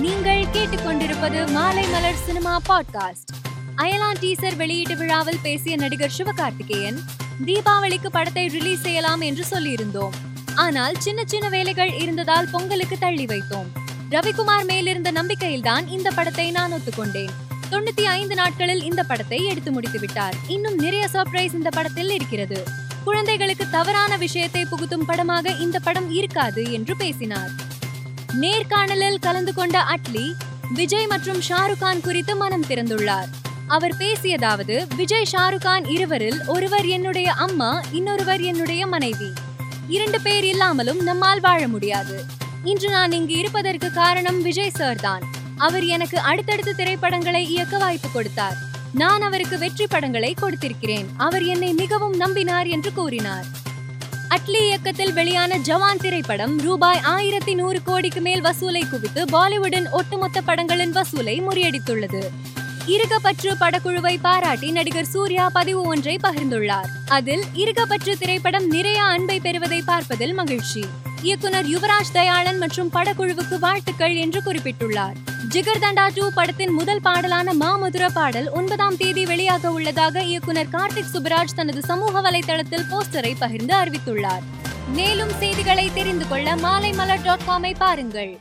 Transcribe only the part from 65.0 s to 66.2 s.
சூர்யா பதிவு ஒன்றை